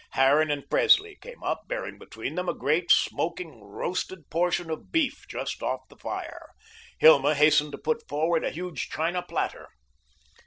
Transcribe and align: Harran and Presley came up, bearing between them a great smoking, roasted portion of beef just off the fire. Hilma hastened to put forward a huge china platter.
Harran 0.13 0.49
and 0.49 0.67
Presley 0.67 1.15
came 1.17 1.43
up, 1.43 1.67
bearing 1.67 1.99
between 1.99 2.33
them 2.33 2.49
a 2.49 2.55
great 2.55 2.91
smoking, 2.91 3.61
roasted 3.63 4.31
portion 4.31 4.71
of 4.71 4.91
beef 4.91 5.25
just 5.29 5.61
off 5.61 5.87
the 5.89 5.95
fire. 5.95 6.49
Hilma 6.97 7.35
hastened 7.35 7.71
to 7.73 7.77
put 7.77 8.07
forward 8.09 8.43
a 8.43 8.49
huge 8.49 8.89
china 8.89 9.21
platter. 9.21 9.69